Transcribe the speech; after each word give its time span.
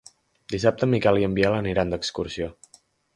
Dissabte 0.53 0.87
en 0.87 0.91
Miquel 0.93 1.19
i 1.23 1.27
en 1.27 1.35
Biel 1.39 1.57
aniran 1.57 1.93
d'excursió. 1.93 2.49